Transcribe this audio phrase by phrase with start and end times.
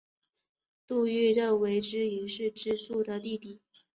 [0.87, 3.61] 杜预认为知盈是知朔的弟弟。